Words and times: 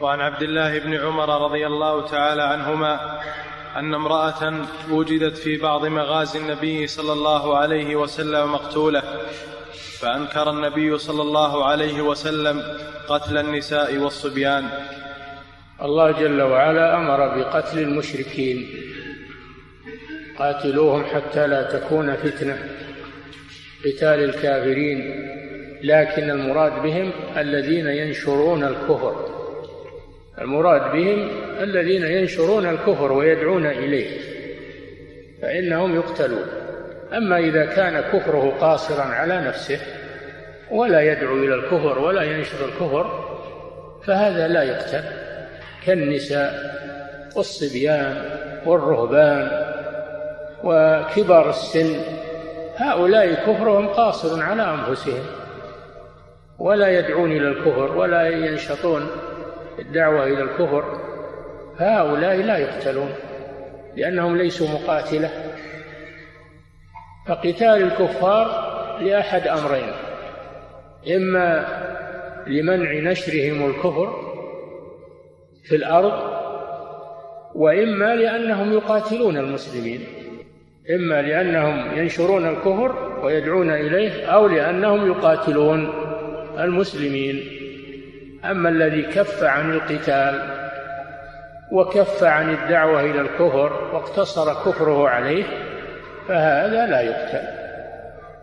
وعن 0.00 0.20
عبد 0.20 0.42
الله 0.42 0.78
بن 0.78 0.94
عمر 0.94 1.44
رضي 1.44 1.66
الله 1.66 2.06
تعالى 2.06 2.42
عنهما 2.42 3.20
أن 3.76 3.94
امرأة 3.94 4.66
وجدت 4.90 5.36
في 5.36 5.56
بعض 5.56 5.86
مغازي 5.86 6.38
النبي 6.38 6.86
صلى 6.86 7.12
الله 7.12 7.56
عليه 7.56 7.96
وسلم 7.96 8.52
مقتولة 8.52 9.02
فأنكر 10.00 10.50
النبي 10.50 10.98
صلى 10.98 11.22
الله 11.22 11.64
عليه 11.64 12.00
وسلم 12.00 12.62
قتل 13.08 13.38
النساء 13.38 13.96
والصبيان. 13.96 14.68
الله 15.82 16.10
جل 16.10 16.42
وعلا 16.42 16.96
أمر 16.96 17.36
بقتل 17.38 17.78
المشركين. 17.78 18.68
قاتلوهم 20.38 21.04
حتى 21.04 21.46
لا 21.46 21.78
تكون 21.78 22.16
فتنة 22.16 22.58
قتال 23.84 24.24
الكافرين. 24.24 25.26
لكن 25.82 26.30
المراد 26.30 26.82
بهم 26.82 27.12
الذين 27.36 27.86
ينشرون 27.86 28.64
الكفر. 28.64 29.35
المراد 30.40 30.92
بهم 30.92 31.28
الذين 31.60 32.02
ينشرون 32.04 32.66
الكفر 32.66 33.12
ويدعون 33.12 33.66
إليه 33.66 34.20
فإنهم 35.42 35.94
يقتلون. 35.94 36.46
أما 37.12 37.38
إذا 37.38 37.66
كان 37.66 38.00
كفره 38.00 38.56
قاصرا 38.60 39.02
على 39.02 39.40
نفسه 39.40 39.80
ولا 40.70 41.00
يدعو 41.00 41.36
إلى 41.36 41.54
الكفر 41.54 41.98
ولا 41.98 42.22
ينشر 42.22 42.64
الكفر 42.64 43.24
فهذا 44.06 44.48
لا 44.48 44.62
يقتل. 44.62 45.04
كالنساء 45.86 46.76
والصبيان 47.36 48.22
والرهبان 48.66 49.66
وكبار 50.64 51.50
السن 51.50 52.00
هؤلاء 52.76 53.34
كفرهم 53.34 53.88
قاصر 53.88 54.42
على 54.42 54.62
أنفسهم 54.62 55.24
ولا 56.58 56.98
يدعون 56.98 57.32
إلى 57.32 57.48
الكفر 57.48 57.96
ولا 57.96 58.28
ينشطون 58.28 59.06
الدعوة 59.78 60.24
إلى 60.24 60.42
الكفر 60.42 61.00
هؤلاء 61.78 62.36
لا 62.36 62.56
يقتلون 62.58 63.08
لأنهم 63.96 64.36
ليسوا 64.36 64.68
مقاتلة. 64.68 65.30
فقتال 67.28 67.82
الكفار 67.82 68.46
لأحد 69.00 69.48
أمرين 69.48 69.92
إما 71.16 71.66
لمنع 72.46 73.10
نشرهم 73.10 73.70
الكفر 73.70 74.26
في 75.64 75.76
الأرض 75.76 76.36
وإما 77.54 78.14
لأنهم 78.14 78.72
يقاتلون 78.72 79.36
المسلمين 79.36 80.00
إما 80.90 81.22
لأنهم 81.22 81.98
ينشرون 81.98 82.48
الكفر 82.48 83.20
ويدعون 83.24 83.70
إليه 83.70 84.26
أو 84.26 84.46
لأنهم 84.46 85.06
يقاتلون 85.06 85.90
المسلمين. 86.58 87.55
أما 88.50 88.68
الذي 88.68 89.02
كف 89.02 89.44
عن 89.44 89.72
القتال 89.72 90.66
وكف 91.72 92.24
عن 92.24 92.54
الدعوة 92.54 93.00
إلى 93.00 93.20
الكفر 93.20 93.94
واقتصر 93.94 94.54
كفره 94.54 95.08
عليه 95.08 95.44
فهذا 96.28 96.86
لا 96.86 97.00
يقتل. 97.00 97.66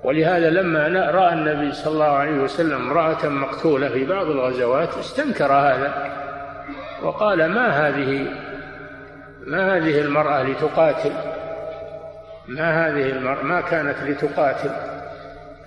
ولهذا 0.03 0.49
لما 0.49 1.11
رأى 1.11 1.33
النبي 1.33 1.71
صلى 1.71 1.93
الله 1.93 2.05
عليه 2.05 2.39
وسلم 2.39 2.75
امرأة 2.75 3.27
مقتولة 3.27 3.89
في 3.89 4.05
بعض 4.05 4.25
الغزوات 4.25 4.97
استنكر 4.97 5.51
هذا 5.51 6.11
وقال 7.03 7.45
ما 7.45 7.87
هذه 7.87 8.27
ما 9.45 9.77
هذه 9.77 10.01
المرأة 10.01 10.43
لتقاتل؟ 10.43 11.11
ما 12.47 12.87
هذه 12.87 13.09
المرأة 13.09 13.43
ما 13.43 13.61
كانت 13.61 13.95
لتقاتل؟ 14.03 14.71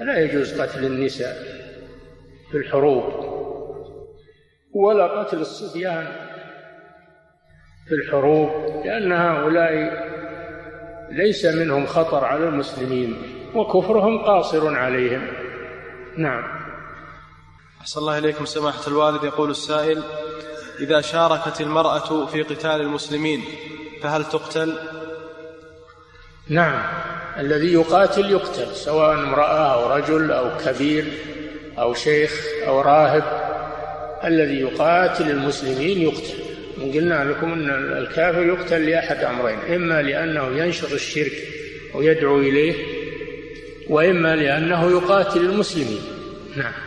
لا 0.01 0.19
يجوز 0.19 0.61
قتل 0.61 0.85
النساء 0.85 1.37
في 2.51 2.57
الحروب. 2.57 3.26
ولا 4.77 5.07
قتل 5.07 5.41
الصبيان 5.41 6.07
في 7.89 7.95
الحروب 7.95 8.51
لأن 8.85 9.13
هؤلاء 9.13 9.73
ليس 11.11 11.45
منهم 11.45 11.87
خطر 11.87 12.25
على 12.25 12.45
المسلمين 12.45 13.17
وكفرهم 13.55 14.25
قاصر 14.25 14.77
عليهم. 14.77 15.27
نعم. 16.17 16.45
أحسن 17.81 18.01
الله 18.01 18.19
إليكم 18.19 18.45
سماحة 18.45 18.81
الوالد. 18.89 19.25
يقول 19.25 19.51
السائل 19.51 20.03
إذا 20.81 21.01
شاركت 21.01 21.61
المرأة 21.61 22.27
في 22.27 22.43
قتال 22.43 22.81
المسلمين 22.81 23.45
فهل 24.03 24.25
تقتل؟ 24.25 24.79
نعم. 26.49 26.83
الذي 27.39 27.73
يقاتل 27.73 28.31
يقتل 28.31 28.67
سواء 28.67 29.13
امرأة 29.13 29.75
أو 29.75 29.97
رجل 29.97 30.33
أو 30.33 30.51
كبير 30.65 31.05
أو 31.79 31.95
شيخ 31.95 32.45
أو 32.67 32.81
راهب. 32.81 33.56
الذي 34.27 34.61
يقاتل 34.61 35.31
المسلمين 35.31 36.03
يقتل. 36.03 36.35
قلنا 36.95 37.25
لكم 37.25 37.53
أن 37.53 37.71
الكافر 37.99 38.43
يقتل 38.47 38.91
لأحد 38.91 39.25
أمرين 39.25 39.59
إما 39.59 40.03
لأنه 40.03 40.59
ينشر 40.59 40.95
الشرك 40.95 41.33
ويدعو 41.95 42.41
إليه 42.41 42.75
وإما 43.89 44.37
لأنه 44.37 44.91
يقاتل 44.91 45.41
المسلمين. 45.41 46.01
نعم. 46.57 46.86